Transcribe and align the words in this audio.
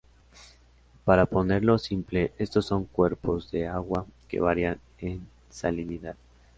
Para 1.05 1.27
ponerlo 1.27 1.77
simple, 1.77 2.33
estos 2.39 2.65
son 2.65 2.85
cuerpos 2.85 3.51
de 3.51 3.67
agua 3.67 4.07
que 4.27 4.39
varían 4.39 4.79
en 4.97 5.27
salinidad. 5.51 6.15